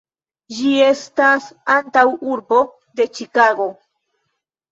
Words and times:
Ĝi 0.59 0.69
estas 0.85 1.49
antaŭurbo 1.73 2.61
de 3.01 3.07
Ĉikago. 3.19 3.67